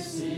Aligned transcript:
Dieu 0.00 0.29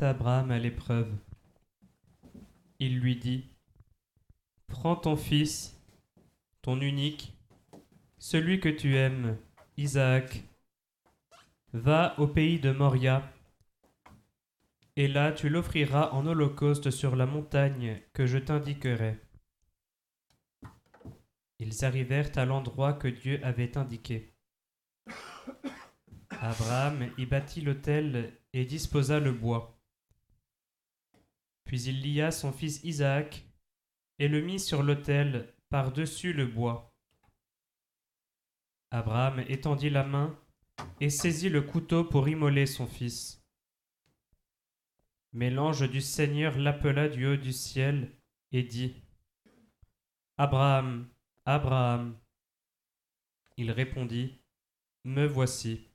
Abraham 0.00 0.50
à 0.50 0.58
l'épreuve. 0.58 1.12
Il 2.78 2.98
lui 2.98 3.16
dit, 3.16 3.44
Prends 4.66 4.96
ton 4.96 5.16
fils, 5.16 5.78
ton 6.62 6.80
unique, 6.80 7.36
celui 8.18 8.60
que 8.60 8.68
tu 8.68 8.96
aimes, 8.96 9.36
Isaac, 9.76 10.44
va 11.72 12.18
au 12.18 12.26
pays 12.26 12.58
de 12.58 12.70
Moria, 12.70 13.32
et 14.96 15.08
là 15.08 15.32
tu 15.32 15.48
l'offriras 15.48 16.10
en 16.12 16.26
holocauste 16.26 16.90
sur 16.90 17.16
la 17.16 17.26
montagne 17.26 18.00
que 18.12 18.26
je 18.26 18.38
t'indiquerai. 18.38 19.18
Ils 21.58 21.84
arrivèrent 21.84 22.30
à 22.36 22.44
l'endroit 22.44 22.94
que 22.94 23.08
Dieu 23.08 23.40
avait 23.42 23.76
indiqué. 23.76 24.34
Abraham 26.30 27.10
y 27.18 27.26
bâtit 27.26 27.60
l'autel 27.60 28.39
et 28.52 28.64
disposa 28.64 29.20
le 29.20 29.32
bois. 29.32 29.80
Puis 31.64 31.82
il 31.82 32.02
lia 32.02 32.30
son 32.30 32.52
fils 32.52 32.82
Isaac 32.84 33.44
et 34.18 34.28
le 34.28 34.40
mit 34.40 34.58
sur 34.58 34.82
l'autel 34.82 35.54
par-dessus 35.68 36.32
le 36.32 36.46
bois. 36.46 36.92
Abraham 38.90 39.40
étendit 39.48 39.90
la 39.90 40.04
main 40.04 40.36
et 41.00 41.10
saisit 41.10 41.48
le 41.48 41.62
couteau 41.62 42.04
pour 42.04 42.28
immoler 42.28 42.66
son 42.66 42.86
fils. 42.86 43.44
Mais 45.32 45.50
l'ange 45.50 45.88
du 45.88 46.00
Seigneur 46.00 46.58
l'appela 46.58 47.08
du 47.08 47.26
haut 47.26 47.36
du 47.36 47.52
ciel 47.52 48.10
et 48.50 48.64
dit 48.64 48.96
Abraham, 50.38 51.08
Abraham. 51.44 52.18
Il 53.56 53.70
répondit 53.70 54.40
Me 55.04 55.26
voici. 55.26 55.89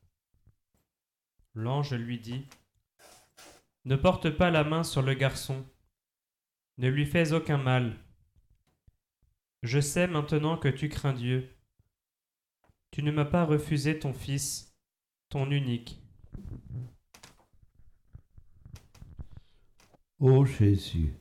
L'ange 1.56 1.94
lui 1.94 2.20
dit 2.20 2.46
Ne 3.86 3.96
porte 3.96 4.30
pas 4.30 4.52
la 4.52 4.66
main 4.66 4.84
sur 4.84 5.02
le 5.02 5.14
garçon, 5.14 5.66
ne 6.78 6.90
lui 6.90 7.06
fais 7.06 7.32
aucun 7.32 7.58
mal. 7.58 7.96
Je 9.64 9.80
sais 9.80 10.08
maintenant 10.08 10.58
que 10.58 10.68
tu 10.68 10.90
crains 10.90 11.14
Dieu. 11.14 11.50
Tu 12.92 13.04
ne 13.04 13.12
m'as 13.12 13.26
pas 13.26 13.46
refusé 13.46 13.98
ton 13.98 14.14
fils, 14.14 14.78
ton 15.30 15.50
unique. 15.50 16.02
Ô 20.20 20.46
Jésus, 20.46 21.14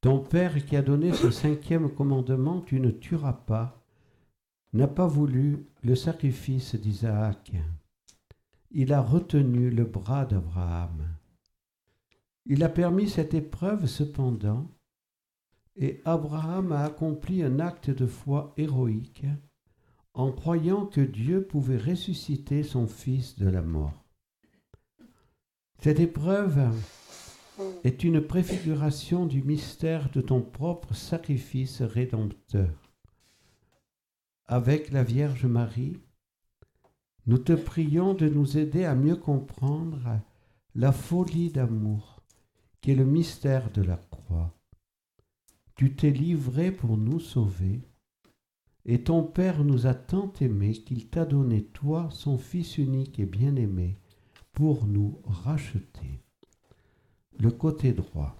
ton 0.00 0.18
Père 0.18 0.64
qui 0.64 0.76
a 0.76 0.82
donné 0.82 1.12
ce 1.12 1.30
cinquième 1.30 1.94
commandement, 1.94 2.60
tu 2.60 2.80
ne 2.80 2.90
tueras 2.90 3.32
pas, 3.32 3.84
n'a 4.72 4.88
pas 4.88 5.06
voulu 5.06 5.66
le 5.82 5.94
sacrifice 5.94 6.74
d'Isaac 6.74 7.52
il 8.74 8.92
a 8.92 9.00
retenu 9.00 9.70
le 9.70 9.84
bras 9.84 10.26
d'Abraham. 10.26 11.16
Il 12.44 12.64
a 12.64 12.68
permis 12.68 13.08
cette 13.08 13.32
épreuve 13.32 13.86
cependant, 13.86 14.68
et 15.76 16.02
Abraham 16.04 16.72
a 16.72 16.84
accompli 16.84 17.42
un 17.42 17.60
acte 17.60 17.90
de 17.90 18.06
foi 18.06 18.52
héroïque 18.56 19.26
en 20.12 20.30
croyant 20.30 20.86
que 20.86 21.00
Dieu 21.00 21.46
pouvait 21.46 21.78
ressusciter 21.78 22.62
son 22.62 22.86
fils 22.86 23.36
de 23.36 23.48
la 23.48 23.62
mort. 23.62 24.04
Cette 25.80 26.00
épreuve 26.00 26.72
est 27.84 28.02
une 28.04 28.20
préfiguration 28.20 29.26
du 29.26 29.42
mystère 29.42 30.10
de 30.10 30.20
ton 30.20 30.42
propre 30.42 30.94
sacrifice 30.94 31.82
rédempteur. 31.82 32.74
Avec 34.46 34.90
la 34.90 35.04
Vierge 35.04 35.46
Marie, 35.46 35.96
nous 37.26 37.38
te 37.38 37.52
prions 37.52 38.14
de 38.14 38.28
nous 38.28 38.58
aider 38.58 38.84
à 38.84 38.94
mieux 38.94 39.16
comprendre 39.16 40.20
la 40.74 40.92
folie 40.92 41.50
d'amour 41.50 42.20
qui 42.80 42.90
est 42.90 42.96
le 42.96 43.06
mystère 43.06 43.70
de 43.70 43.82
la 43.82 43.96
croix. 43.96 44.54
Tu 45.74 45.96
t'es 45.96 46.10
livré 46.10 46.70
pour 46.70 46.98
nous 46.98 47.18
sauver, 47.18 47.80
et 48.84 49.02
ton 49.02 49.22
Père 49.22 49.64
nous 49.64 49.86
a 49.86 49.94
tant 49.94 50.30
aimés 50.40 50.74
qu'il 50.74 51.08
t'a 51.08 51.24
donné, 51.24 51.64
toi, 51.64 52.08
son 52.10 52.36
Fils 52.36 52.76
unique 52.76 53.18
et 53.18 53.24
bien-aimé, 53.24 53.96
pour 54.52 54.86
nous 54.86 55.18
racheter. 55.24 56.20
Le 57.38 57.50
côté 57.50 57.92
droit. 57.92 58.36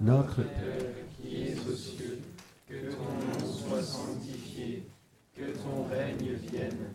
Notre 0.00 0.42
Père 0.42 0.94
qui 1.20 1.42
es 1.42 1.54
aux 1.68 1.76
cieux, 1.76 2.20
que 2.66 2.92
ton 2.92 3.40
nom 3.40 3.46
soit 3.46 3.82
sanctifié, 3.82 4.84
que 5.34 5.52
ton 5.62 5.84
règne 5.84 6.32
vienne, 6.50 6.94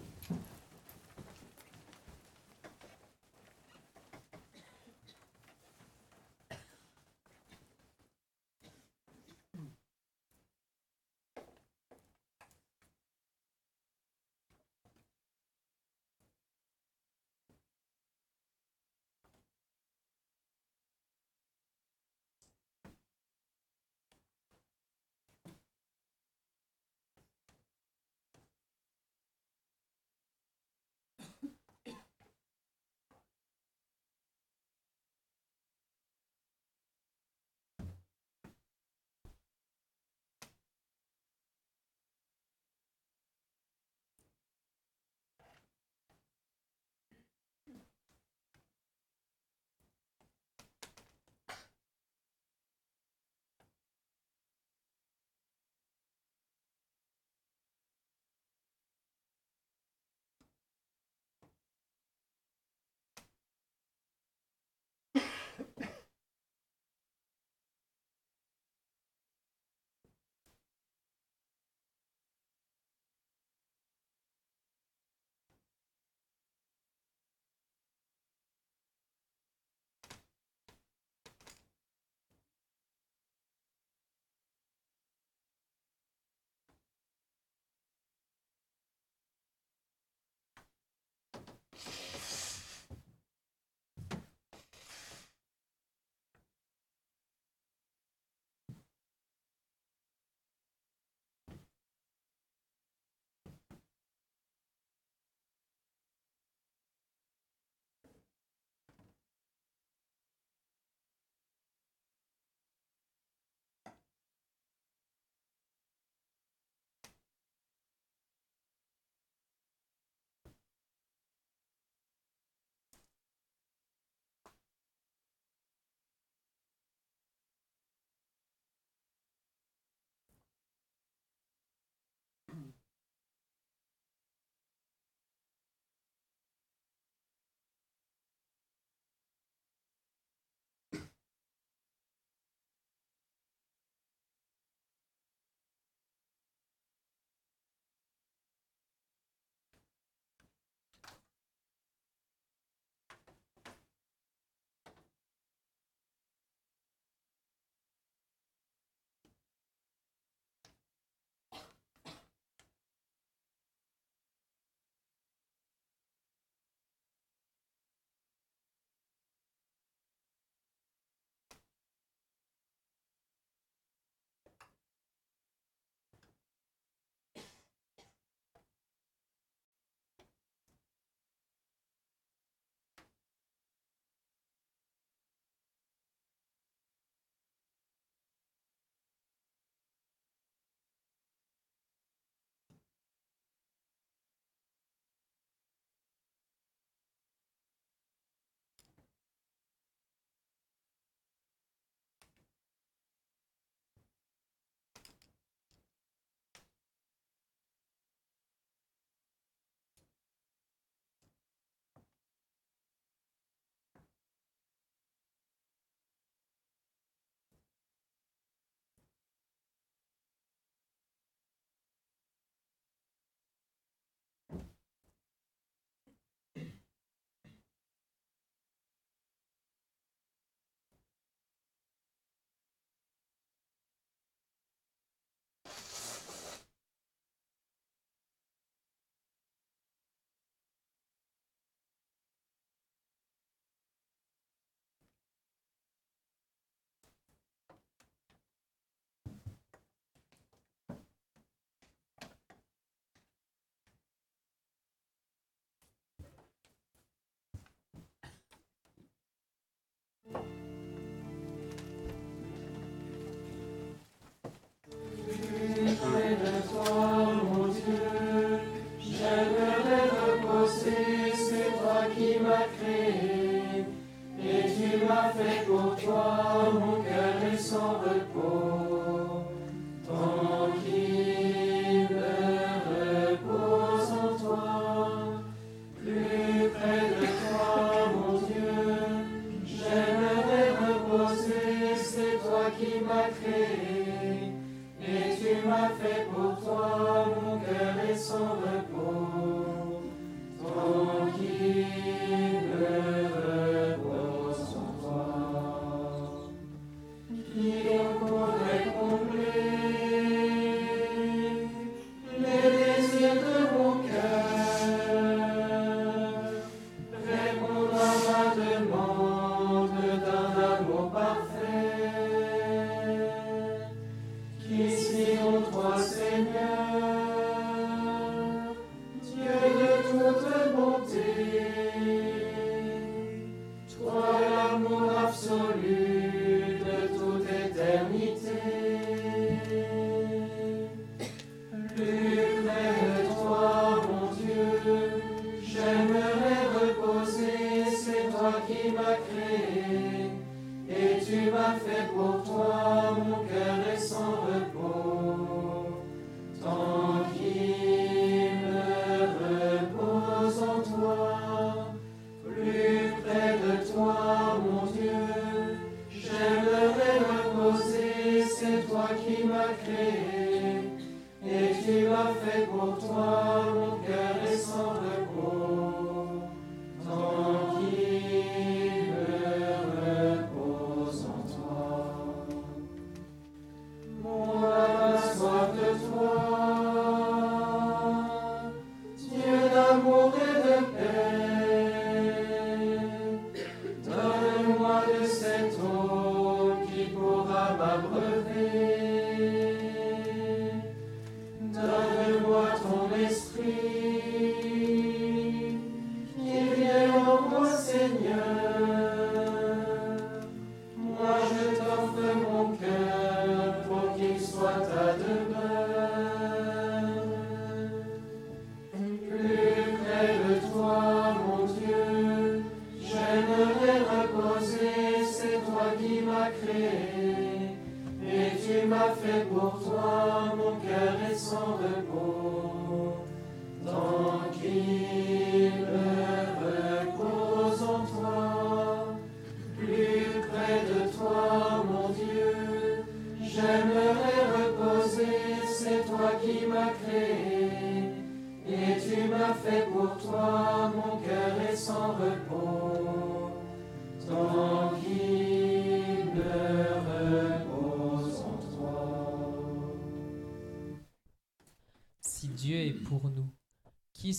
m'as 372.73 372.95
fait 372.99 373.40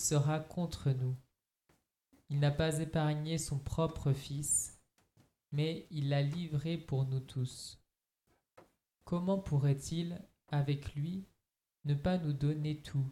sera 0.03 0.39
contre 0.39 0.91
nous 0.91 1.15
Il 2.29 2.39
n'a 2.39 2.51
pas 2.51 2.79
épargné 2.79 3.37
son 3.37 3.57
propre 3.57 4.11
Fils, 4.11 4.81
mais 5.51 5.87
il 5.91 6.09
l'a 6.09 6.21
livré 6.21 6.77
pour 6.77 7.05
nous 7.05 7.21
tous. 7.21 7.81
Comment 9.05 9.39
pourrait-il, 9.39 10.21
avec 10.49 10.93
lui, 10.95 11.25
ne 11.85 11.93
pas 11.93 12.17
nous 12.17 12.33
donner 12.33 12.81
tout? 12.81 13.09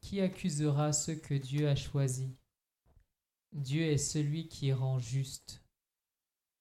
Qui 0.00 0.20
accusera 0.20 0.92
ceux 0.92 1.16
que 1.16 1.34
Dieu 1.34 1.68
a 1.68 1.76
choisis 1.76 2.30
Dieu 3.52 3.82
est 3.82 3.98
celui 3.98 4.48
qui 4.48 4.72
rend 4.72 4.98
juste. 4.98 5.64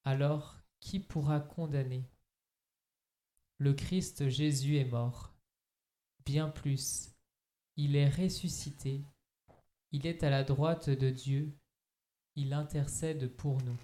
Alors, 0.06 0.58
qui 0.80 1.00
pourra 1.00 1.42
condamner? 1.42 2.10
Le 3.58 3.74
Christ 3.74 4.30
Jésus 4.30 4.78
est 4.78 4.86
mort. 4.90 5.36
Bien 6.26 6.48
plus, 6.48 7.17
il 7.78 7.96
est 7.96 8.10
ressuscité, 8.10 9.04
il 9.92 10.08
est 10.08 10.24
à 10.24 10.30
la 10.32 10.44
droite 10.44 10.90
de 10.90 11.10
Dieu, 11.12 11.56
il 12.36 12.54
intercède 12.54 13.28
pour 13.36 13.60
nous. 13.64 13.78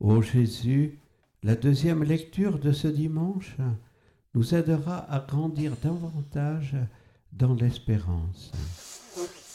Ô 0.00 0.22
Jésus, 0.22 1.00
la 1.42 1.56
deuxième 1.56 2.04
lecture 2.04 2.58
de 2.58 2.72
ce 2.72 2.88
dimanche 2.88 3.56
nous 4.34 4.54
aidera 4.54 4.98
à 5.10 5.20
grandir 5.20 5.76
davantage 5.82 6.76
dans 7.32 7.54
l'espérance. 7.54 8.52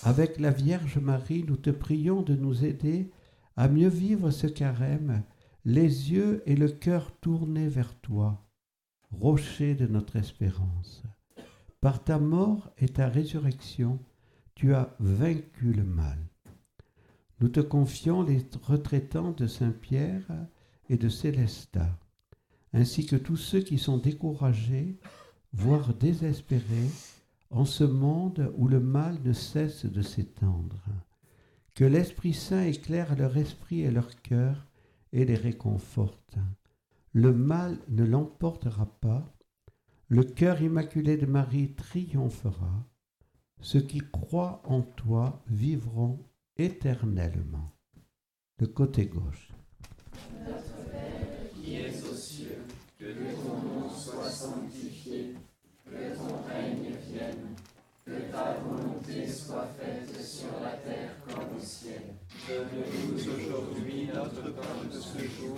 Avec 0.01 0.39
la 0.39 0.51
Vierge 0.51 0.97
Marie, 0.97 1.45
nous 1.47 1.55
te 1.55 1.69
prions 1.69 2.23
de 2.23 2.35
nous 2.35 2.65
aider 2.65 3.11
à 3.55 3.67
mieux 3.67 3.87
vivre 3.87 4.31
ce 4.31 4.47
carême, 4.47 5.23
les 5.65 6.11
yeux 6.11 6.43
et 6.45 6.55
le 6.55 6.69
cœur 6.69 7.11
tournés 7.21 7.69
vers 7.69 7.95
toi, 7.99 8.42
rocher 9.19 9.75
de 9.75 9.87
notre 9.87 10.15
espérance. 10.15 11.03
Par 11.81 12.03
ta 12.03 12.19
mort 12.19 12.71
et 12.77 12.87
ta 12.87 13.09
résurrection, 13.09 13.99
tu 14.55 14.73
as 14.73 14.95
vaincu 14.99 15.73
le 15.73 15.83
mal. 15.83 16.17
Nous 17.39 17.49
te 17.49 17.59
confions 17.59 18.23
les 18.23 18.45
retraitants 18.61 19.31
de 19.31 19.47
Saint-Pierre 19.47 20.31
et 20.89 20.97
de 20.97 21.09
Célestat, 21.09 21.99
ainsi 22.71 23.05
que 23.05 23.15
tous 23.15 23.37
ceux 23.37 23.61
qui 23.61 23.77
sont 23.77 23.97
découragés, 23.97 24.97
voire 25.51 25.93
désespérés, 25.93 26.89
en 27.49 27.65
ce 27.65 27.83
monde 27.83 28.51
où 28.57 28.67
le 28.67 28.79
mal 28.79 29.19
ne 29.23 29.33
cesse 29.33 29.85
de 29.85 30.01
s'étendre. 30.01 30.83
Que 31.75 31.85
l'Esprit 31.85 32.33
Saint 32.33 32.63
éclaire 32.63 33.15
leur 33.15 33.37
esprit 33.37 33.81
et 33.81 33.91
leur 33.91 34.21
cœur 34.21 34.67
et 35.11 35.25
les 35.25 35.35
réconforte. 35.35 36.37
Le 37.15 37.31
mal 37.31 37.77
ne 37.89 38.03
l'emportera 38.03 38.87
pas, 38.87 39.31
le 40.07 40.23
cœur 40.23 40.63
immaculé 40.63 41.15
de 41.15 41.27
Marie 41.27 41.75
triomphera. 41.75 42.87
Ceux 43.61 43.81
qui 43.81 43.99
croient 43.99 44.63
en 44.65 44.81
toi 44.81 45.43
vivront 45.47 46.17
éternellement. 46.57 47.71
Le 48.57 48.65
côté 48.65 49.05
gauche. 49.05 49.49
Notre 50.39 50.89
Père 50.89 51.51
qui 51.53 51.75
es 51.75 52.03
aux 52.03 52.15
cieux, 52.15 52.63
que 52.97 53.05
ton 53.05 53.61
nom 53.61 53.89
soit 53.91 54.31
sanctifié, 54.31 55.35
que 55.85 56.17
ton 56.17 56.41
règne 56.47 56.95
vienne, 57.11 57.55
que 58.03 58.31
ta 58.31 58.55
volonté 58.55 59.27
soit 59.27 59.67
faite 59.79 60.19
sur 60.19 60.59
la 60.63 60.77
terre 60.77 61.15
comme 61.27 61.57
au 61.57 61.63
ciel. 61.63 62.15
Donne-nous 62.47 63.19
aujourd'hui 63.19 64.07
notre 64.07 64.51
pain 64.55 64.87
de 64.91 64.99
ce 64.99 65.19
jour. 65.19 65.57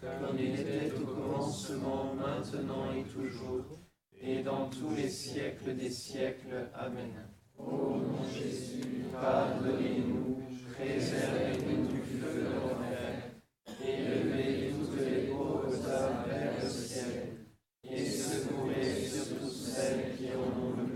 comme 0.00 0.38
il 0.38 0.60
était 0.60 0.92
au 0.96 1.06
commencement, 1.06 2.14
maintenant 2.14 2.92
et 2.92 3.04
toujours, 3.04 3.78
et 4.20 4.42
dans 4.42 4.68
tous 4.68 4.94
les 4.96 5.08
siècles 5.08 5.74
des 5.74 5.90
siècles. 5.90 6.68
Amen. 6.74 7.12
Ô 7.58 7.96
mon 7.96 8.28
Jésus, 8.30 9.04
pardonnez-nous, 9.12 10.42
préservez-nous 10.74 11.86
du 11.88 12.00
feu 12.02 12.34
de 12.34 12.44
l'enfer, 12.44 13.32
élevez 13.82 14.72
toutes 14.72 15.00
les 15.00 15.28
pauvres 15.28 15.90
âmes 15.90 16.24
vers 16.28 16.62
le 16.62 16.68
ciel, 16.68 17.46
et 17.90 18.04
secourez 18.04 19.06
surtout 19.06 19.48
celles 19.48 20.16
qui 20.16 20.26
ont 20.36 20.76
le 20.76 20.95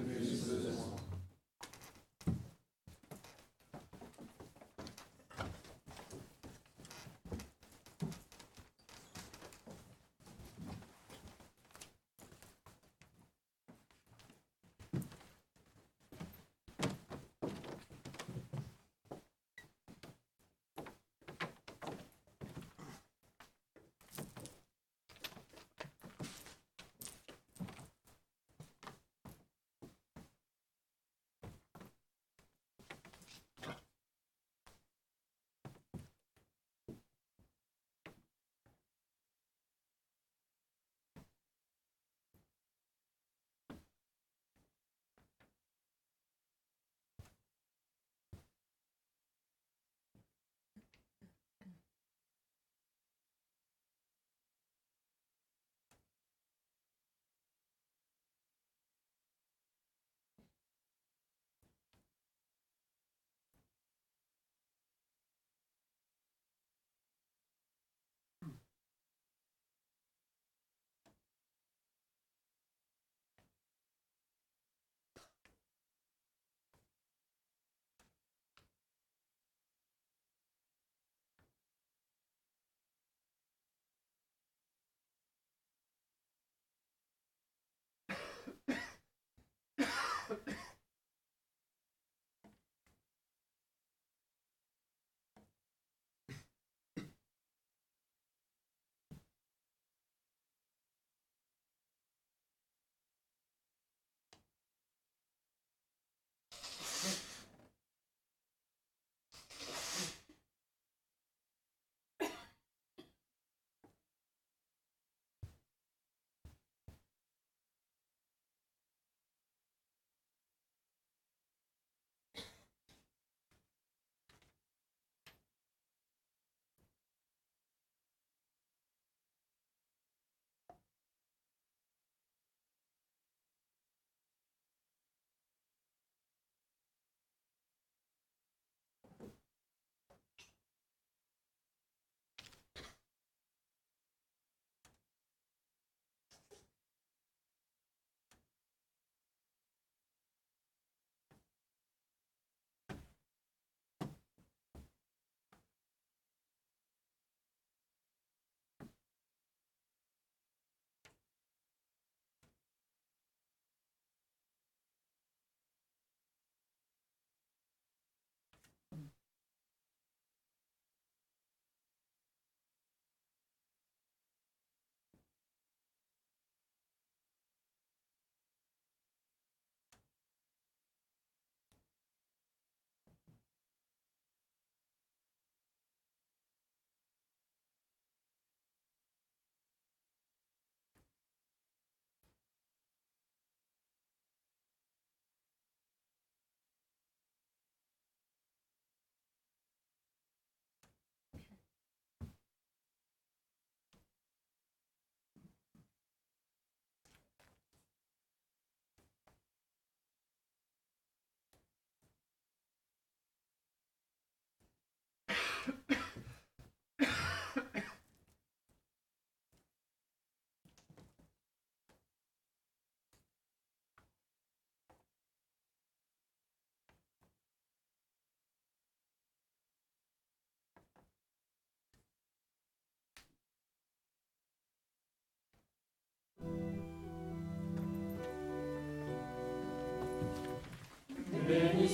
Béni 241.51 241.89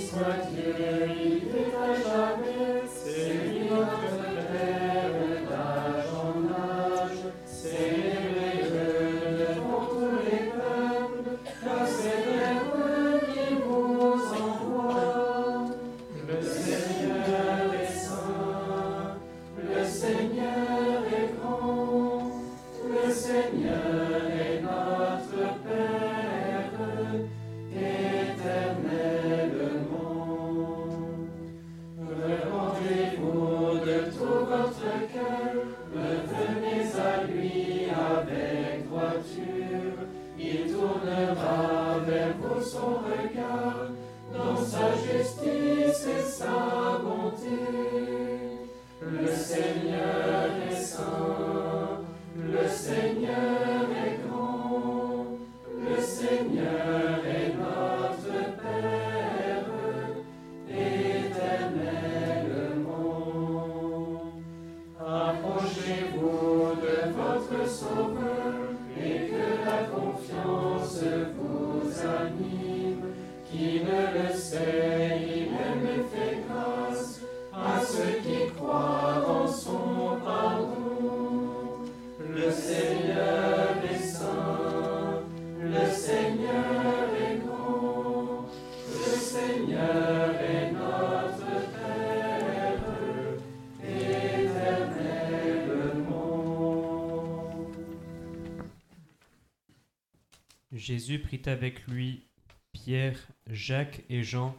Jésus 100.87 101.19
prit 101.19 101.43
avec 101.47 101.85
lui 101.89 102.29
Pierre, 102.71 103.19
Jacques 103.49 104.05
et 104.09 104.23
Jean, 104.23 104.57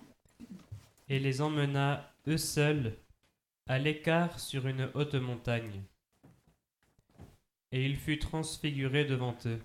et 1.07 1.19
les 1.19 1.39
emmena, 1.39 2.13
eux 2.27 2.35
seuls, 2.35 2.97
à 3.65 3.79
l'écart 3.79 4.37
sur 4.37 4.67
une 4.67 4.91
haute 4.93 5.15
montagne. 5.15 5.85
Et 7.71 7.85
il 7.85 7.95
fut 7.95 8.19
transfiguré 8.19 9.05
devant 9.05 9.37
eux. 9.45 9.61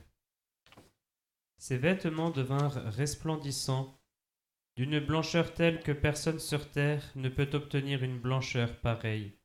Ses 1.59 1.79
vêtements 1.79 2.31
devinrent 2.31 2.95
resplendissants, 2.95 3.99
d'une 4.77 5.01
blancheur 5.01 5.55
telle 5.55 5.83
que 5.83 5.91
personne 5.91 6.39
sur 6.39 6.71
terre 6.71 7.03
ne 7.17 7.29
peut 7.29 7.51
obtenir 7.55 8.05
une 8.05 8.21
blancheur 8.21 8.79
pareille. 8.79 9.37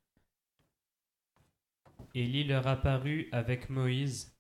Élie 2.14 2.44
leur 2.44 2.68
apparut 2.68 3.28
avec 3.32 3.72
Moïse, 3.72 4.37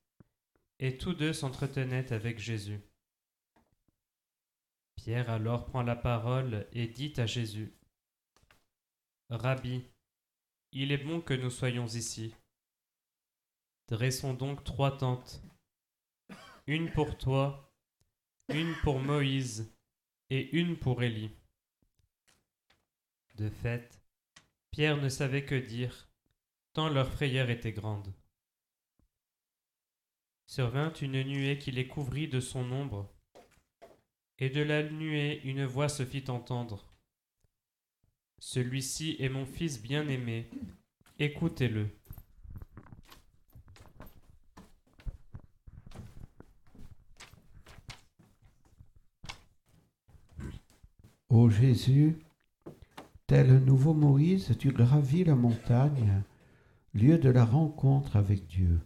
et 0.79 0.97
tous 0.97 1.13
deux 1.13 1.33
s'entretenaient 1.33 2.11
avec 2.13 2.39
Jésus. 2.39 2.79
Pierre 4.95 5.29
alors 5.29 5.65
prend 5.65 5.83
la 5.83 5.95
parole 5.95 6.67
et 6.73 6.87
dit 6.87 7.13
à 7.17 7.25
Jésus, 7.25 7.73
Rabbi, 9.29 9.83
il 10.71 10.91
est 10.91 10.97
bon 10.97 11.21
que 11.21 11.33
nous 11.33 11.49
soyons 11.49 11.87
ici. 11.87 12.33
Dressons 13.87 14.33
donc 14.33 14.63
trois 14.63 14.97
tentes, 14.97 15.41
une 16.65 16.91
pour 16.91 17.17
toi, 17.17 17.73
une 18.49 18.75
pour 18.83 18.99
Moïse 18.99 19.73
et 20.29 20.57
une 20.57 20.77
pour 20.77 21.03
Élie. 21.03 21.31
De 23.35 23.49
fait, 23.49 24.01
Pierre 24.71 24.97
ne 24.97 25.09
savait 25.09 25.45
que 25.45 25.55
dire, 25.55 26.09
tant 26.73 26.89
leur 26.89 27.09
frayeur 27.09 27.49
était 27.49 27.71
grande. 27.71 28.13
Survint 30.49 30.93
une 30.93 31.21
nuée 31.23 31.57
qui 31.57 31.71
les 31.71 31.87
couvrit 31.87 32.29
de 32.29 32.39
son 32.39 32.71
ombre, 32.71 33.13
et 34.39 34.49
de 34.49 34.61
la 34.61 34.81
nuée 34.81 35.41
une 35.43 35.65
voix 35.65 35.89
se 35.89 36.05
fit 36.05 36.23
entendre. 36.29 36.85
Celui-ci 38.39 39.17
est 39.19 39.27
mon 39.27 39.45
fils 39.45 39.81
bien-aimé, 39.81 40.49
écoutez-le. 41.19 41.89
Ô 51.27 51.49
Jésus, 51.49 52.19
tel 53.27 53.59
nouveau 53.65 53.93
Moïse, 53.93 54.55
tu 54.57 54.71
gravis 54.71 55.25
la 55.25 55.35
montagne, 55.35 56.23
lieu 56.93 57.17
de 57.17 57.29
la 57.29 57.43
rencontre 57.43 58.15
avec 58.15 58.47
Dieu. 58.47 58.79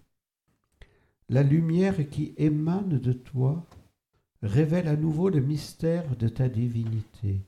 La 1.32 1.44
lumière 1.44 2.10
qui 2.10 2.34
émane 2.36 3.00
de 3.00 3.14
toi 3.14 3.66
révèle 4.42 4.90
à 4.90 4.98
nouveau 4.98 5.30
le 5.30 5.40
mystère 5.40 6.18
de 6.18 6.28
ta 6.28 6.50
divinité, 6.50 7.48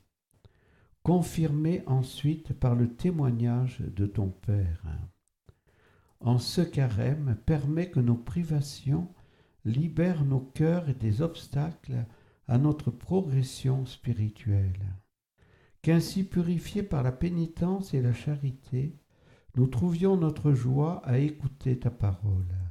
confirmé 1.02 1.82
ensuite 1.84 2.54
par 2.54 2.76
le 2.76 2.88
témoignage 2.88 3.80
de 3.80 4.06
ton 4.06 4.30
Père. 4.30 4.82
En 6.20 6.38
ce 6.38 6.62
carême, 6.62 7.36
permet 7.44 7.90
que 7.90 8.00
nos 8.00 8.14
privations 8.14 9.12
libèrent 9.66 10.24
nos 10.24 10.40
cœurs 10.40 10.86
des 10.98 11.20
obstacles 11.20 12.06
à 12.48 12.56
notre 12.56 12.90
progression 12.90 13.84
spirituelle. 13.84 14.94
Qu'ainsi 15.82 16.24
purifiés 16.24 16.84
par 16.84 17.02
la 17.02 17.12
pénitence 17.12 17.92
et 17.92 18.00
la 18.00 18.14
charité, 18.14 18.96
nous 19.56 19.66
trouvions 19.66 20.16
notre 20.16 20.52
joie 20.52 21.02
à 21.04 21.18
écouter 21.18 21.78
ta 21.78 21.90
parole. 21.90 22.63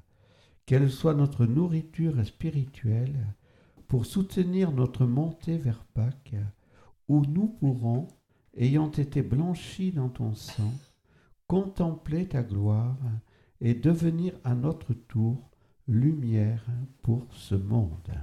Qu'elle 0.65 0.89
soit 0.89 1.13
notre 1.13 1.45
nourriture 1.45 2.25
spirituelle 2.25 3.27
pour 3.87 4.05
soutenir 4.05 4.71
notre 4.71 5.05
montée 5.05 5.57
vers 5.57 5.83
Pâques, 5.93 6.35
où 7.07 7.25
nous 7.25 7.47
pourrons, 7.47 8.07
ayant 8.55 8.91
été 8.91 9.21
blanchis 9.21 9.91
dans 9.91 10.09
ton 10.09 10.33
sang, 10.33 10.73
contempler 11.47 12.27
ta 12.27 12.43
gloire 12.43 12.97
et 13.61 13.73
devenir 13.73 14.33
à 14.43 14.55
notre 14.55 14.93
tour 14.93 15.49
lumière 15.87 16.65
pour 17.01 17.27
ce 17.33 17.55
monde 17.55 18.13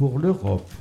pour 0.00 0.18
l'Europe. 0.18 0.72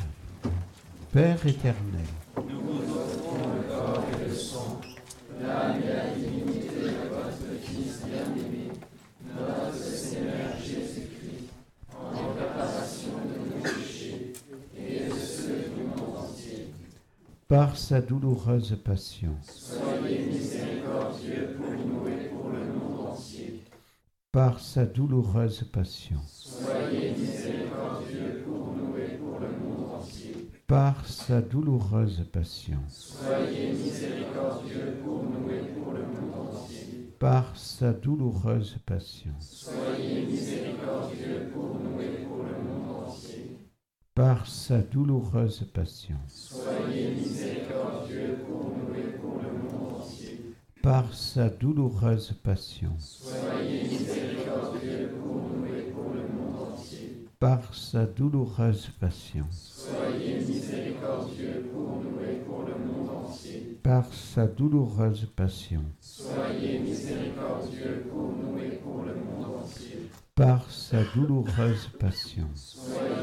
Père 1.12 1.46
éternel, 1.46 2.06
Nous 2.38 2.44
le 2.44 3.68
corps 3.68 4.06
et 4.14 4.30
le 4.30 4.34
sang, 4.34 4.80
la 5.42 5.74
de 5.74 5.84
notre 9.36 9.76
Seigneur 9.76 10.56
Jésus-Christ, 10.58 11.50
en 11.94 12.32
réparation 12.32 13.12
de 13.26 13.58
nos 13.58 13.62
péchés 13.62 14.32
et 14.78 15.10
de 15.10 15.14
ceux 15.14 15.70
du 15.76 15.84
monde 15.84 16.16
entier. 16.16 16.68
Par 17.50 17.76
sa 17.78 18.00
douloureuse 18.00 18.78
passion, 18.86 19.36
Soyez 19.42 20.28
miséricordieux 20.28 21.58
pour 21.58 21.72
nous 21.72 22.08
et 22.08 22.30
pour 22.30 22.50
le 22.52 22.60
monde 22.60 23.08
entier. 23.10 23.64
par 24.32 24.60
sa 24.60 24.86
douloureuse 24.86 25.64
passion, 25.74 26.20
Soyez 26.28 27.12
miséricordieux 27.18 28.44
pour 28.46 28.76
nous 28.76 28.96
et 29.00 29.18
pour 29.18 29.40
le 29.40 29.48
monde 29.48 29.96
entier. 30.00 30.36
par 30.68 31.08
sa 31.08 31.42
douloureuse 31.42 32.24
passion, 32.32 32.78
Soyez 32.88 33.72
miséricordieux 33.74 35.00
pour 35.04 35.24
nous 35.24 35.50
et 35.50 35.66
pour 35.74 35.94
le 35.94 36.00
par 37.18 37.58
sa 37.58 37.92
douloureuse 37.94 38.78
passion, 38.86 39.34
Soyez 39.40 40.28
miséricordieux 40.28 41.50
pour 41.52 41.80
nous 41.80 42.00
et 42.00 42.26
pour 42.28 42.44
le 42.44 42.64
monde 42.64 43.08
entier. 43.08 43.58
par 44.14 44.46
sa 44.46 44.78
douloureuse 44.78 45.66
passion, 45.74 46.16
par 50.82 51.14
sa 51.14 51.50
douloureuse 51.50 52.34
passion, 52.44 52.90
par 57.40 57.76
sa 57.76 58.06
douloureuse 58.06 58.90
passion, 59.00 59.46
par 63.84 64.14
sa 64.14 64.48
douloureuse 64.48 65.28
passion, 65.36 65.84
par 70.34 70.72
sa 70.72 71.04
douloureuse 71.04 71.90
passion, 71.96 72.46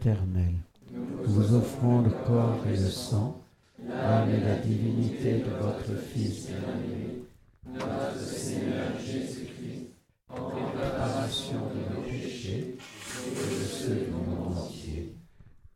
Nous 0.07 1.33
vous 1.33 1.55
offrons 1.55 2.03
le 2.03 2.11
corps 2.11 2.59
et 2.67 2.77
le 2.77 2.91
sang, 2.91 3.41
l'âme 3.89 4.29
et 4.29 4.41
la 4.41 4.57
divinité 4.57 5.39
de 5.39 5.49
votre 5.59 5.99
Fils 5.99 6.49
bien-aimé, 6.49 7.23
notre 7.73 8.19
Seigneur 8.21 8.99
Jésus-Christ, 9.03 9.93
en 10.29 10.49
réparation 10.49 11.57
de 11.73 11.95
nos 11.95 12.03
péchés 12.03 12.77
et 12.77 13.35
de 13.35 13.65
ceux 13.65 13.95
du 13.95 14.11
monde 14.11 14.59
entier. 14.59 15.15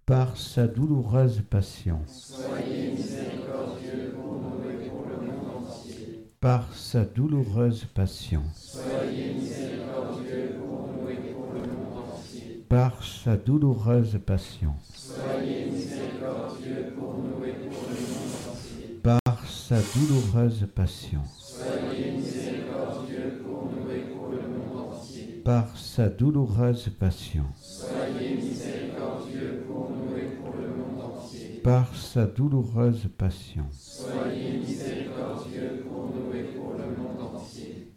Par 0.05 0.37
sa 0.37 0.67
douloureuse 0.67 1.41
passion, 1.49 2.01
Soyez 2.07 2.93
miséricordieux 2.93 4.15
pour 4.15 4.35
nous 4.43 4.71
et 4.71 4.89
pour 4.91 5.07
le 5.09 5.27
monde 5.27 5.57
entier. 5.67 6.27
par 6.39 6.75
sa 6.75 7.07
douloureuse 7.07 7.87
passion, 7.95 8.43
Soyez 8.55 8.88
par 12.69 13.03
sa 13.03 13.37
douloureuse 13.37 14.19
passion, 14.27 14.75
par 19.03 19.47
sa 19.49 19.77
douloureuse 19.95 20.67
passion, 20.75 21.21
par 25.45 25.77
sa 25.79 26.09
douloureuse 26.11 26.91
passion, 26.99 27.45
par 31.65 31.97
sa 31.97 32.27
douloureuse 32.27 33.09
passion, 33.19 33.65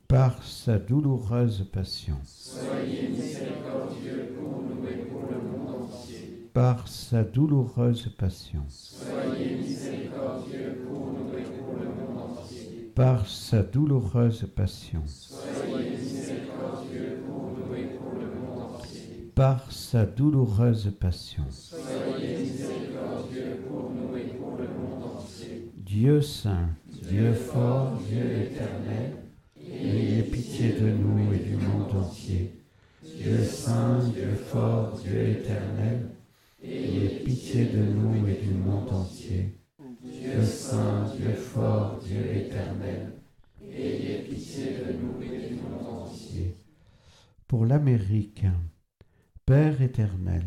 par 0.07 0.43
sa 0.43 0.77
douloureuse 0.77 1.65
passion, 1.71 2.17
Soyez 2.61 3.07
miséricordieux 3.09 4.35
pour 4.37 4.61
nous 4.61 4.87
et 4.87 5.05
pour 5.05 5.21
le 5.21 5.37
monde 5.37 5.85
entier. 5.85 6.40
Par 6.53 6.87
sa 6.87 7.23
douloureuse 7.23 8.09
passion, 8.17 8.61
Soyez 8.67 9.55
miséricordieux 9.55 10.83
pour 10.87 11.13
nous 11.13 11.37
et 11.37 11.43
pour 11.43 11.73
le 11.79 11.85
monde 11.85 12.37
entier. 12.39 12.91
par 12.93 13.27
sa 13.27 13.63
douloureuse 13.63 14.45
passion, 14.55 15.01
Soyez 15.05 15.91
miséricordieux 15.91 17.21
pour 17.25 17.51
nous 17.57 17.75
et 17.75 17.85
pour 17.97 18.13
le 18.19 18.25
monde 18.27 18.75
entier. 18.75 19.31
par 19.33 19.71
sa 19.71 20.05
douloureuse 20.05 20.91
passion. 20.99 21.43
Soyez 21.49 22.37
miséricordieux 22.39 23.61
pour 23.67 23.91
nous 23.91 24.17
et 24.17 24.25
pour 24.37 24.57
le 24.57 24.65
monde 24.67 25.03
entier. 25.19 25.71
Dieu 25.77 26.21
saint, 26.21 26.69
Dieu 27.09 27.31
fort, 27.33 27.93
Dieu 28.09 28.25
éternel, 28.43 29.13
ayez 29.57 30.23
pitié 30.23 30.73
de 30.73 30.89
nous 30.89 31.33
et 31.33 31.39
du 31.39 31.55
monde 31.55 31.95
entier. 31.95 32.57
Dieu 33.03 33.43
saint, 33.43 33.99
Dieu 34.13 34.31
fort, 34.51 34.99
Dieu 35.03 35.29
éternel, 35.29 36.09
de 37.53 37.83
nous 37.83 38.27
et 38.27 38.35
du 38.35 38.53
monde 38.53 38.89
entier. 38.93 39.57
Dieu 40.01 40.41
saint, 40.43 41.11
Dieu 41.17 41.33
fort, 41.33 41.99
Dieu 42.01 42.25
éternel, 42.33 43.11
ayez 43.61 44.19
pitié 44.19 44.77
de 44.77 44.93
nous 44.93 45.21
et 45.21 45.49
du 45.49 45.55
monde 45.55 46.03
entier. 46.03 46.55
Pour 47.47 47.65
l'Amérique, 47.65 48.45
Père 49.45 49.81
éternel, 49.81 50.45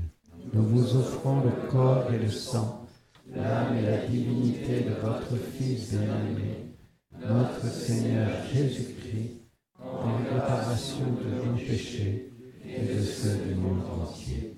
nous 0.54 0.62
vous 0.62 0.96
offrons 0.96 1.42
le 1.42 1.70
corps 1.70 2.10
et 2.10 2.18
le 2.18 2.30
sang, 2.30 2.86
l'âme 3.34 3.76
et 3.76 3.82
la 3.82 4.06
divinité 4.06 4.80
de 4.80 4.94
votre 4.94 5.36
Fils 5.36 5.90
bien-aimé, 5.90 6.72
notre 7.20 7.66
Seigneur 7.66 8.30
Jésus-Christ, 8.50 9.42
en 9.78 10.16
réparation 10.16 11.04
de 11.12 11.46
nos 11.46 11.56
péchés 11.56 12.30
et 12.66 12.94
de 12.94 13.02
ceux 13.02 13.36
du 13.46 13.54
monde 13.56 13.82
entier. 14.00 14.53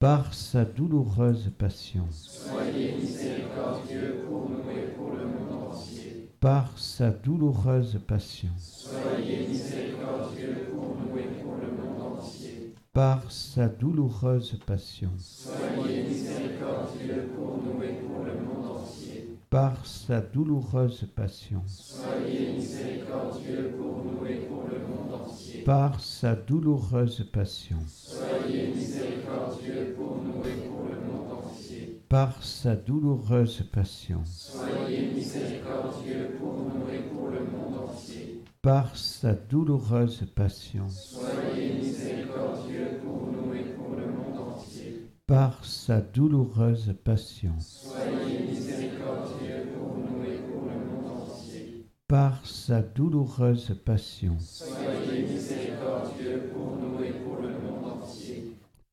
Par 0.00 0.32
sa 0.32 0.64
douloureuse 0.64 1.50
passion, 1.58 2.04
Soyez 2.12 2.92
miséricordieux 3.00 4.22
pour 4.28 4.48
nous 4.48 4.70
et 4.70 4.92
pour 4.96 5.10
le 5.10 5.24
monde 5.26 5.70
entier. 5.72 6.28
par 6.40 6.78
sa 6.78 7.10
douloureuse 7.10 7.98
passion, 8.06 8.50
Soyez 8.60 9.48
miséricordieux 9.48 10.68
pour 10.72 10.94
nous 11.00 11.18
et 11.18 11.24
pour 11.42 11.56
le 11.56 11.66
monde 11.82 12.16
entier. 12.16 12.74
par 12.92 13.28
sa 13.32 13.66
douloureuse 13.66 14.56
passion, 14.64 15.10
Soyez 15.18 16.04
miséricordieux 16.04 17.30
pour 17.36 17.60
nous 17.64 17.82
et 17.82 17.94
pour 17.94 18.22
le 18.24 18.34
monde 18.34 18.66
entier. 18.78 19.36
par 19.50 19.84
sa 19.84 20.20
douloureuse 20.20 21.08
passion, 21.16 21.62
Soyez 21.66 22.52
miséricordieux 22.52 23.74
pour 23.76 24.04
nous 24.04 24.24
et 24.26 24.36
pour 24.46 24.62
le. 24.70 24.77
Par 25.68 26.00
sa 26.00 26.34
douloureuse 26.34 27.26
passion, 27.30 27.76
Soyez 27.86 28.68
miséricordieux 28.74 29.94
pour 29.98 30.16
nous 30.24 30.40
et 30.48 30.66
pour 30.66 30.84
le 30.88 30.96
monde 31.06 31.30
entier. 31.44 32.00
par 32.08 32.42
sa 32.42 32.74
douloureuse 32.74 33.62
passion, 33.70 34.22
Soyez 34.24 35.10
miséricordieux 35.14 36.30
pour 36.40 36.54
nous 36.54 36.88
et 36.90 37.00
pour 37.12 37.28
le 37.28 37.40
monde 37.40 37.82
entier. 37.86 38.42
par 38.62 38.96
sa 38.96 39.34
douloureuse 39.34 40.24
passion, 40.34 40.88
Soyez 40.88 41.74
miséricordieux 41.74 43.00
pour 43.04 43.28
nous 43.30 43.52
et 43.54 43.64
pour 43.76 43.94
le 43.94 44.06
monde 44.06 44.48
entier. 44.56 45.02
par 45.26 45.62
sa 45.66 46.00
douloureuse 46.00 46.94
passion, 47.04 47.52
Soyez 47.60 48.38
miséricordieux 48.50 49.68
pour 49.76 49.98
nous 49.98 50.24
et 50.24 50.38
pour 50.50 50.62
le 50.64 50.78
monde 50.78 51.12
entier. 51.28 51.84
par 52.08 52.46
sa 52.46 52.80
douloureuse 52.80 53.76
passion, 53.84 54.34
Soyez 54.40 54.77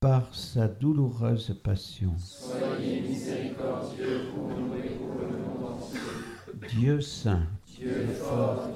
par 0.05 0.35
sa 0.35 0.67
douloureuse 0.67 1.59
passion. 1.63 2.13
Soyez 2.19 3.01
miséricordieux 3.01 4.25
pour 4.35 4.49
nous 4.49 4.75
et 4.75 4.89
pour 4.89 5.15
le 5.19 5.29
monde 5.29 5.79
entier. 5.79 5.99
Dieu 6.69 7.01
saint, 7.01 7.41
Dieu 7.65 8.05
fort, 8.13 8.69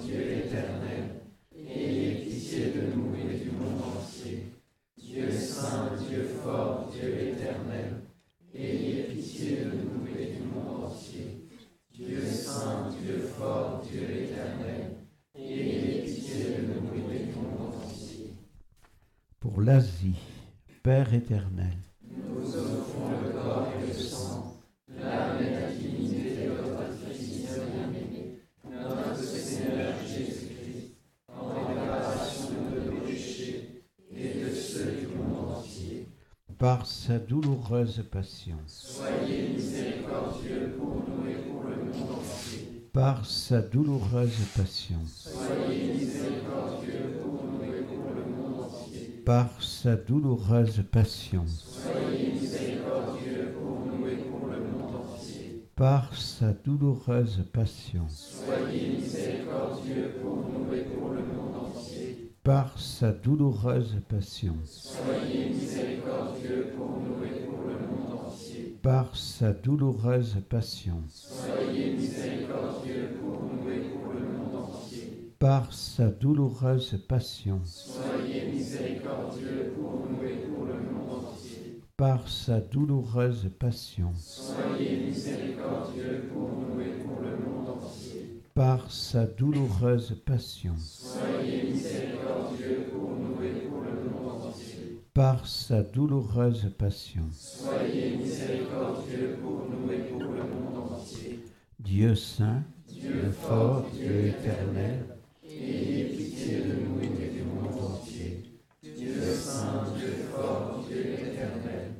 passion, 37.70 38.56
Soyez 38.66 39.50
miséricordieux 39.56 40.74
pour 40.78 41.04
nous 41.08 41.30
et 41.30 41.36
pour 41.36 41.64
le 41.70 41.76
monde 41.76 42.12
entier. 42.18 42.88
par 42.92 43.26
sa 43.28 43.62
douloureuse 43.62 44.32
passion, 44.58 44.96
Soyez 45.06 45.94
miséricordieux 45.94 47.20
pour 47.22 47.44
nous 47.44 47.64
et 47.64 47.82
pour 47.84 48.10
le 48.16 48.24
monde 48.36 48.64
entier. 48.64 49.22
par 49.24 49.62
sa 49.62 49.96
douloureuse 49.96 50.84
passion, 50.92 51.46
Soyez 51.48 52.32
miséricordieux 52.42 53.54
pour 53.60 53.86
nous 53.86 54.08
et 54.08 54.16
pour 54.16 54.48
le 54.48 54.60
monde 54.62 54.96
entier. 55.14 55.64
par 55.76 56.16
sa 56.18 56.54
douloureuse 56.54 57.44
passion, 57.54 58.08
Soyez 58.10 58.98
miséricordieux 58.98 60.16
pour 60.24 60.38
nous 60.38 60.74
et 60.74 60.82
pour 60.86 61.10
le 61.10 61.22
monde 61.22 61.68
entier. 61.68 62.32
par 62.44 62.80
sa 62.80 63.12
douloureuse 63.12 63.96
passion, 64.10 64.56
Soyez 64.66 65.50
miséricordieux 65.50 66.74
pour 66.76 67.00
nous 67.00 67.24
et 67.24 67.46
pour 67.46 67.60
le 67.68 67.74
monde 67.74 68.20
entier. 68.26 68.69
Par 68.82 69.16
sa 69.16 69.52
douloureuse 69.52 70.38
passion, 70.50 71.02
Soyez 71.10 71.94
miséricordieux 71.94 73.10
pour 73.22 73.42
nous 73.44 73.70
et 73.70 73.80
pour 73.90 74.14
le 74.14 74.20
monde 74.22 74.56
entier. 74.74 75.34
par 75.40 75.74
sa 75.74 76.08
douloureuse 76.10 76.98
passion, 77.08 77.60
Soyez 77.66 78.46
miséricordieux 78.52 79.74
pour 79.76 80.06
nous 80.10 80.24
et 80.28 80.36
pour 80.48 80.66
le 80.66 80.74
monde 80.74 81.26
entier. 81.34 81.82
par 81.98 82.28
sa 82.30 82.60
douloureuse 82.62 83.50
passion, 83.60 84.12
Soyez 84.16 84.98
miséricordieux 85.08 86.30
pour 86.34 86.50
nous 86.50 86.80
et 86.82 87.04
pour 87.04 87.20
le 87.22 87.32
monde 87.38 87.70
entier. 87.84 88.42
par 88.54 88.92
sa 88.92 89.26
douloureuse 89.26 90.16
passion, 90.26 90.76
Soyez 90.78 91.64
miséricordieux 91.72 92.86
pour 92.94 93.10
nous 93.12 93.44
et 93.44 93.68
pour 93.68 93.82
le 93.82 94.10
monde 94.10 94.44
entier. 94.48 95.00
Par 95.20 95.46
sa 95.46 95.82
douloureuse 95.82 96.72
passion. 96.78 97.24
Soyez 97.34 98.16
miséricordieux 98.16 99.38
pour 99.42 99.68
nous 99.70 99.92
et 99.92 99.98
pour 99.98 100.22
le 100.22 100.44
monde 100.44 100.94
entier. 100.94 101.44
Dieu 101.78 102.16
saint, 102.16 102.64
Dieu 102.88 103.30
fort, 103.30 103.86
Dieu 103.94 104.28
éternel, 104.28 105.18
ayez 105.44 106.06
pitié 106.06 106.62
de 106.62 106.74
nous 106.86 107.04
et 107.04 107.34
du 107.36 107.44
monde 107.44 107.84
entier. 107.84 108.46
Dieu 108.82 109.22
saint, 109.36 109.84
Dieu 109.98 110.24
fort, 110.34 110.86
Dieu 110.88 111.02
éternel, 111.02 111.96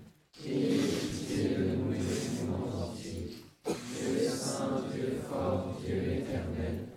ayez 0.46 0.78
pitié 0.78 1.50
de 1.58 1.76
nous 1.76 1.94
et 1.94 1.98
du 1.98 2.48
monde 2.48 2.74
entier. 2.74 3.36
Dieu 3.66 4.30
saint, 4.30 4.82
Dieu 4.94 5.20
fort, 5.30 5.76
Dieu 5.86 5.98
éternel, 6.20 6.88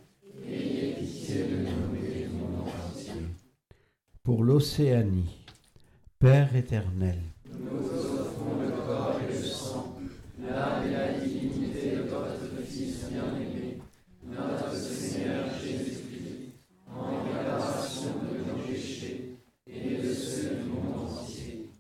ayez 0.47 0.95
pitié 1.01 1.43
de 1.49 1.57
nous 1.57 1.97
et 1.97 2.23
du 2.23 2.29
monde 2.29 2.69
entier. 2.69 3.27
pour 4.23 4.45
l'Océanie, 4.45 5.42
Père 6.23 6.55
éternel, 6.55 7.19
Nous 7.51 7.85
offrons 8.21 8.61
le 8.61 8.71
corps 8.87 9.19
et 9.29 9.33
le 9.33 9.43
sang, 9.45 9.97
l'âme 10.41 10.87
et 10.87 10.93
la 10.93 11.13
divinité 11.19 11.97
de 11.97 12.03
votre 12.03 12.63
Fils 12.65 13.07
bien-aimé, 13.11 13.79
notre 14.25 14.73
Seigneur 14.73 15.47
Jésus-Christ, 15.61 16.53
en 16.89 17.25
réparation 17.25 18.13
de 18.23 18.51
nos 18.53 18.59
péchés 18.65 19.37
et 19.67 19.97
de 20.01 20.15
ceux 20.15 20.55
du 20.63 20.71
monde 20.71 21.09
entier. 21.21 21.71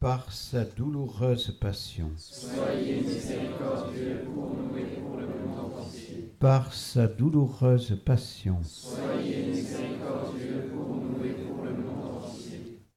par 0.00 0.32
sa 0.32 0.64
douloureuse 0.64 1.58
passion, 1.60 2.10
Soyez 2.16 3.02
miséricordieux 3.02 4.22
pour 4.34 4.54
nous 4.56 4.78
et 4.78 4.98
pour 4.98 5.18
le 5.18 5.26
monde 5.26 5.74
entier. 5.78 6.32
par 6.40 6.72
sa 6.72 7.06
douloureuse 7.06 7.94
passion, 8.02 8.56
Soyez 8.62 9.09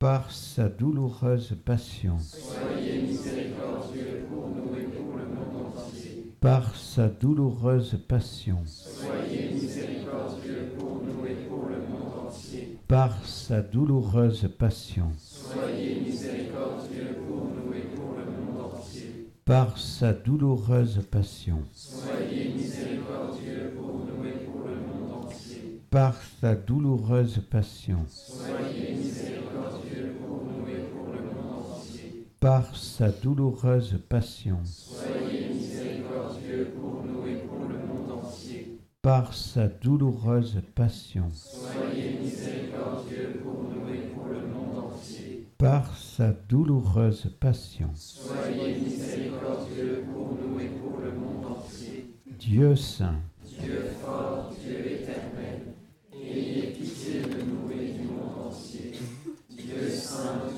par 0.04 0.30
sa 0.34 0.68
douloureuse 0.68 1.56
passion, 1.64 2.18
Soyez 2.20 3.04
miséricordieux 3.04 4.26
pour 4.30 4.49
nous 4.49 4.78
et 4.78 4.84
pour 4.84 5.16
le 5.16 5.24
monde 5.28 5.78
entier. 5.78 6.34
par 6.41 6.76
sa 6.76 7.08
douloureuse 7.08 7.97
passion, 8.06 8.58
Soyez 8.66 9.51
miséricordieux 9.54 10.74
pour 10.78 11.01
nous 11.01 11.26
et 11.26 11.36
pour 11.47 11.68
le 11.70 11.78
monde 11.88 12.28
entier. 12.28 12.78
par 12.86 13.26
sa 13.26 13.62
douloureuse 13.62 14.49
passion, 14.60 15.10
Soyez 15.18 16.01
miséricordieux 16.01 17.16
pour 17.26 17.45
nous 17.45 17.74
et 17.74 17.84
pour 17.95 18.16
le 18.18 18.26
monde 18.26 18.74
entier. 18.76 19.30
par 19.45 19.78
sa 19.78 20.12
douloureuse 20.12 20.99
passion, 21.10 21.60
Soyez 21.72 22.49
miséricordieux 22.54 23.72
pour 23.78 23.99
nous 23.99 24.26
et 24.28 24.32
pour 24.51 24.68
le 24.68 24.76
monde 24.76 25.24
entier. 25.28 25.80
par 25.89 26.16
sa 26.41 26.56
douloureuse 26.56 27.39
passion, 27.49 27.99
Soyez 28.10 28.95
miséricordieux 28.95 30.16
pour 30.20 30.43
nous 30.43 30.68
et 30.68 30.82
pour 30.91 31.14
le 31.14 31.22
monde 31.22 31.66
entier. 31.78 32.26
Par 32.43 32.75
sa 32.75 33.07
douloureuse 33.07 33.97
passion, 34.09 34.57
Soyez 34.65 35.47
miséricordieux 35.47 36.73
pour 36.77 37.01
nous 37.05 37.25
et 37.25 37.35
pour 37.37 37.69
le 37.69 37.77
monde 37.87 38.11
entier. 38.21 38.79
par 39.01 39.33
sa 39.33 39.69
douloureuse 39.69 40.61
passion, 40.75 41.29
Soyez 41.31 42.19
miséricordieux 42.21 43.39
pour 43.41 43.63
nous 43.63 43.93
et 43.93 43.99
pour 44.13 44.25
le 44.25 44.41
monde 44.41 44.91
entier. 44.91 45.47
par 45.57 45.95
sa 45.95 46.33
douloureuse 46.49 47.29
passion. 47.39 47.89
Soyez 47.95 48.75
miséricordieux 48.77 50.03
pour 50.13 50.35
nous 50.37 50.59
et 50.59 50.67
pour 50.67 50.99
le 50.99 51.13
monde 51.13 51.45
entier. 51.45 52.13
Dieu 52.37 52.75
saint, 52.75 53.21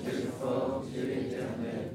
saint, 0.06 0.12
Dieu 0.12 0.30
fort, 0.39 0.84
Dieu 0.93 1.03
éternel, 1.03 1.95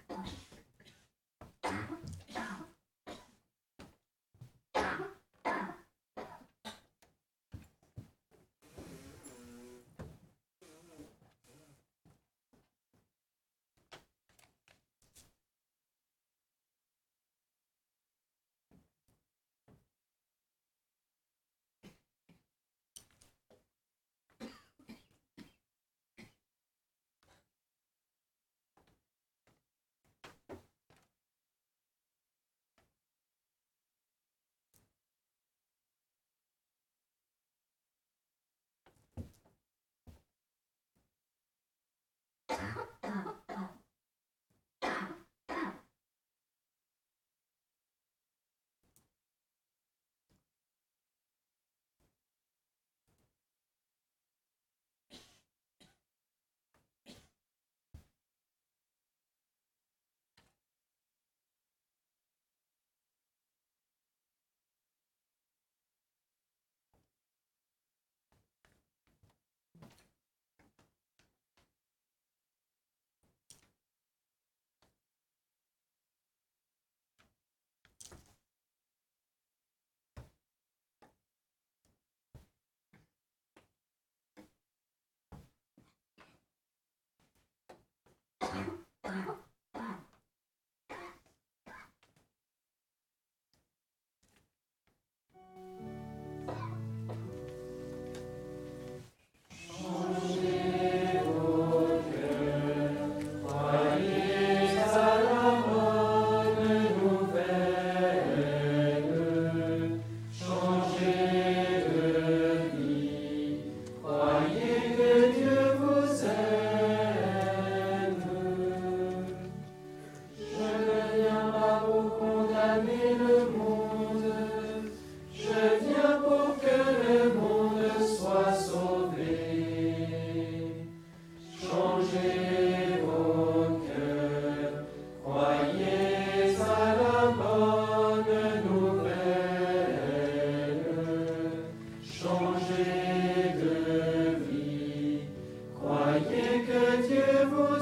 Yeah. 89.11 89.50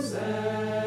Joseph. 0.09 0.78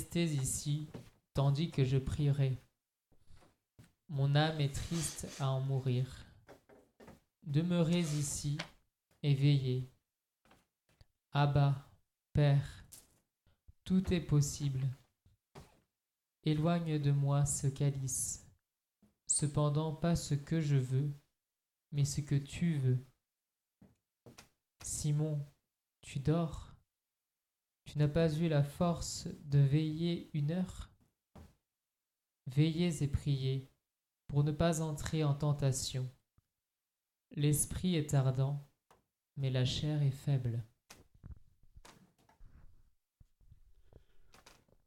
Restez 0.00 0.32
ici, 0.32 0.88
tandis 1.34 1.70
que 1.70 1.84
je 1.84 1.98
prierai. 1.98 2.56
Mon 4.08 4.34
âme 4.34 4.58
est 4.58 4.74
triste 4.74 5.28
à 5.38 5.50
en 5.50 5.60
mourir. 5.60 6.24
Demeurez 7.42 8.00
ici 8.00 8.56
et 9.22 9.34
veillez. 9.34 9.92
Abba, 11.32 11.86
Père, 12.32 12.86
tout 13.84 14.14
est 14.14 14.22
possible. 14.22 14.80
Éloigne 16.44 16.98
de 16.98 17.10
moi 17.10 17.44
ce 17.44 17.66
calice. 17.66 18.48
Cependant 19.26 19.94
pas 19.94 20.16
ce 20.16 20.34
que 20.34 20.62
je 20.62 20.76
veux, 20.76 21.12
mais 21.92 22.06
ce 22.06 22.22
que 22.22 22.36
tu 22.36 22.78
veux. 22.78 23.04
Simon, 24.82 25.46
tu 26.00 26.20
dors? 26.20 26.69
Tu 27.90 27.98
n'as 27.98 28.06
pas 28.06 28.32
eu 28.32 28.46
la 28.46 28.62
force 28.62 29.26
de 29.46 29.58
veiller 29.58 30.30
une 30.32 30.52
heure? 30.52 30.92
Veillez 32.46 33.02
et 33.02 33.08
priez 33.08 33.68
pour 34.28 34.44
ne 34.44 34.52
pas 34.52 34.80
entrer 34.80 35.24
en 35.24 35.34
tentation. 35.34 36.08
L'esprit 37.32 37.96
est 37.96 38.14
ardent, 38.14 38.64
mais 39.36 39.50
la 39.50 39.64
chair 39.64 40.00
est 40.04 40.12
faible. 40.12 40.64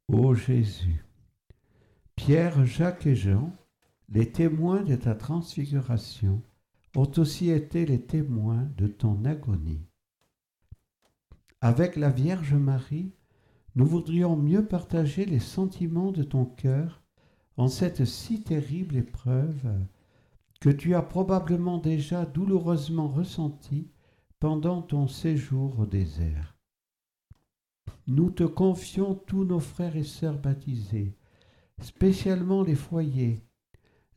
Ô 0.07 0.33
Jésus, 0.33 1.03
Pierre, 2.15 2.65
Jacques 2.65 3.05
et 3.05 3.17
Jean, 3.17 3.53
les 4.07 4.31
témoins 4.31 4.81
de 4.81 4.95
ta 4.95 5.13
transfiguration, 5.13 6.41
ont 6.95 7.11
aussi 7.17 7.49
été 7.49 7.85
les 7.85 8.05
témoins 8.05 8.63
de 8.77 8.87
ton 8.87 9.25
agonie. 9.25 9.89
Avec 11.63 11.95
la 11.95 12.09
Vierge 12.09 12.55
Marie, 12.55 13.13
nous 13.75 13.85
voudrions 13.85 14.35
mieux 14.35 14.65
partager 14.65 15.23
les 15.23 15.39
sentiments 15.39 16.11
de 16.11 16.21
ton 16.21 16.43
cœur 16.43 17.01
en 17.55 17.69
cette 17.69 18.03
si 18.03 18.41
terrible 18.41 18.97
épreuve 18.97 19.73
que 20.59 20.69
tu 20.69 20.93
as 20.93 21.01
probablement 21.01 21.77
déjà 21.77 22.25
douloureusement 22.25 23.07
ressentie 23.07 23.87
pendant 24.41 24.81
ton 24.81 25.07
séjour 25.07 25.79
au 25.79 25.85
désert. 25.85 26.57
Nous 28.07 28.29
te 28.29 28.43
confions 28.43 29.15
tous 29.15 29.45
nos 29.45 29.61
frères 29.61 29.95
et 29.95 30.03
sœurs 30.03 30.39
baptisés, 30.39 31.15
spécialement 31.81 32.63
les 32.63 32.75
foyers, 32.75 33.41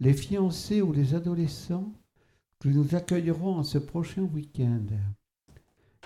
les 0.01 0.15
fiancés 0.15 0.83
ou 0.83 0.93
les 0.93 1.15
adolescents 1.15 1.93
que 2.59 2.71
nous 2.71 2.97
accueillerons 2.97 3.55
en 3.55 3.63
ce 3.63 3.79
prochain 3.79 4.23
week-end. 4.23 4.87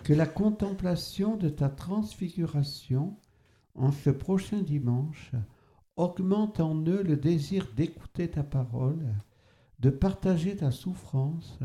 Que 0.04 0.12
la 0.12 0.26
contemplation 0.26 1.36
de 1.36 1.48
ta 1.48 1.68
transfiguration 1.68 3.16
en 3.74 3.92
ce 3.92 4.10
prochain 4.10 4.62
dimanche 4.62 5.32
augmente 5.96 6.60
en 6.60 6.74
eux 6.86 7.02
le 7.02 7.16
désir 7.16 7.68
d'écouter 7.76 8.30
ta 8.30 8.42
parole, 8.42 9.14
de 9.78 9.90
partager 9.90 10.56
ta 10.56 10.70
souffrance 10.70 11.58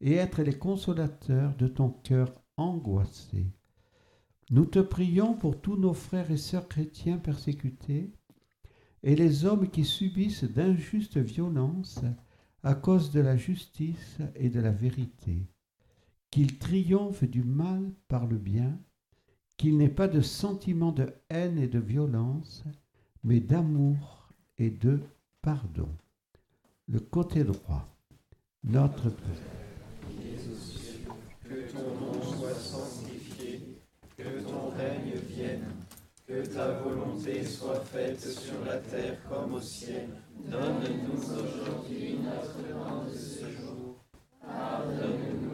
et 0.00 0.14
être 0.14 0.42
les 0.42 0.58
consolateurs 0.58 1.54
de 1.56 1.68
ton 1.68 1.90
cœur 1.90 2.32
angoissé. 2.56 3.46
Nous 4.50 4.66
te 4.66 4.78
prions 4.78 5.34
pour 5.34 5.60
tous 5.60 5.76
nos 5.76 5.94
frères 5.94 6.30
et 6.30 6.36
sœurs 6.36 6.68
chrétiens 6.68 7.18
persécutés 7.18 8.12
et 9.02 9.16
les 9.16 9.44
hommes 9.44 9.68
qui 9.70 9.84
subissent 9.84 10.44
d'injustes 10.44 11.18
violences 11.18 12.00
à 12.62 12.74
cause 12.74 13.10
de 13.10 13.20
la 13.20 13.36
justice 13.36 14.18
et 14.34 14.48
de 14.48 14.60
la 14.60 14.70
vérité, 14.70 15.46
qu'ils 16.34 16.58
triomphent 16.58 17.22
du 17.22 17.44
mal 17.44 17.92
par 18.08 18.26
le 18.26 18.36
bien, 18.36 18.76
qu'il 19.56 19.78
n'ait 19.78 19.88
pas 19.88 20.08
de 20.08 20.20
sentiment 20.20 20.90
de 20.90 21.14
haine 21.30 21.58
et 21.58 21.68
de 21.68 21.78
violence, 21.78 22.64
mais 23.22 23.38
d'amour 23.38 24.32
et 24.58 24.70
de 24.70 24.98
pardon. 25.42 25.88
Le 26.88 26.98
côté 26.98 27.44
droit. 27.44 27.86
Notre 28.64 29.10
Que 31.44 31.70
ton 31.70 32.00
nom 32.00 32.20
soit 32.20 32.54
sanctifié, 32.54 33.78
que 34.16 34.40
ton 34.40 34.70
règne 34.70 35.14
vienne, 35.28 35.70
que 36.26 36.44
ta 36.52 36.80
volonté 36.80 37.44
soit 37.44 37.78
faite 37.78 38.20
sur 38.20 38.64
la 38.66 38.78
terre 38.78 39.18
comme 39.28 39.54
au 39.54 39.60
ciel. 39.60 40.08
Donne-nous 40.50 41.32
aujourd'hui 41.32 42.18
notre 42.24 42.56
pain 42.56 43.04
de 43.08 43.16
ce 43.16 43.44
jour. 43.52 44.04
Pardonne-nous 44.40 45.53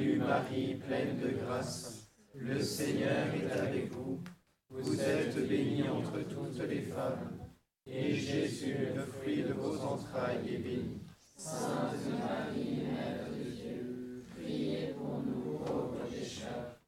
salue 0.00 0.18
Marie, 0.18 0.74
pleine 0.76 1.18
de 1.18 1.44
grâce. 1.44 2.08
Le 2.34 2.62
Seigneur 2.62 3.26
est 3.34 3.50
avec 3.52 3.92
vous. 3.92 4.18
Vous 4.70 4.98
êtes 4.98 5.36
bénie 5.46 5.86
entre 5.88 6.20
toutes 6.20 6.62
les 6.68 6.80
femmes, 6.80 7.38
et 7.86 8.14
Jésus, 8.14 8.88
le 8.94 9.02
fruit 9.02 9.42
de 9.42 9.52
vos 9.52 9.78
entrailles, 9.82 10.38
est 10.48 10.58
béni. 10.58 11.00
Sainte 11.36 11.96
Marie, 12.18 12.82
Mère 12.84 13.26
de 13.30 13.50
Dieu, 13.50 14.24
priez 14.34 14.94
pour 14.96 15.22
nous 15.26 15.58
pauvres 15.58 16.06
pécheurs, 16.10 16.78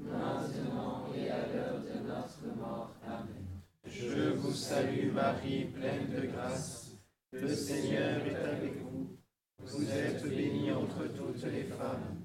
maintenant 0.00 1.06
et 1.14 1.30
à 1.30 1.46
l'heure 1.46 1.80
de 1.80 2.08
notre 2.08 2.58
mort. 2.58 2.94
Amen. 3.06 3.44
Je 3.84 4.30
vous 4.30 4.52
salue 4.52 5.12
Marie, 5.12 5.66
pleine 5.66 6.08
de 6.08 6.26
grâce. 6.26 6.96
Le 7.32 7.54
Seigneur 7.54 8.26
est 8.26 8.44
avec 8.44 8.82
vous. 8.82 9.16
Vous 9.62 9.88
êtes 9.90 10.26
bénie 10.28 10.72
entre 10.72 11.04
toutes 11.14 11.44
les 11.44 11.64
femmes, 11.64 12.16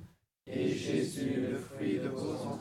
et 0.47 0.69
Jésus, 0.71 1.47
le 1.49 1.57
fruit 1.57 1.99
de 1.99 2.09
vos 2.09 2.35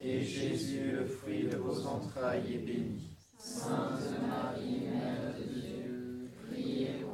Et 0.00 0.20
Jésus, 0.22 0.92
le 0.92 1.04
fruit 1.06 1.48
de 1.48 1.56
vos 1.56 1.84
entrailles, 1.86 2.54
est 2.54 2.58
béni. 2.58 3.16
Sainte 3.36 4.20
Marie, 4.28 4.82
Mère 4.86 5.34
de 5.36 5.60
Dieu, 5.60 6.30
priez 6.46 7.04